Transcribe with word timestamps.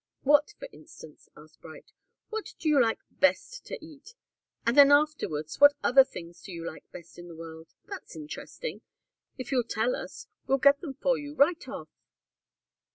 "What, 0.23 0.55
for 0.57 0.67
instance?" 0.71 1.29
asked 1.37 1.61
Bright. 1.61 1.91
"What 2.31 2.55
do 2.57 2.67
you 2.67 2.81
like 2.81 2.97
best 3.11 3.67
to 3.67 3.77
eat 3.85 4.15
and 4.65 4.75
then 4.75 4.91
afterwards, 4.91 5.61
what 5.61 5.75
other 5.83 6.03
things 6.03 6.41
do 6.41 6.51
you 6.51 6.65
like 6.65 6.91
best 6.91 7.19
in 7.19 7.27
the 7.27 7.35
world? 7.35 7.75
That's 7.85 8.15
interesting. 8.15 8.81
If 9.37 9.51
you'll 9.51 9.63
tell 9.63 9.95
us, 9.95 10.25
we'll 10.47 10.57
get 10.57 10.81
them 10.81 10.95
for 10.95 11.19
you 11.19 11.35
right 11.35 11.69
off." 11.69 11.89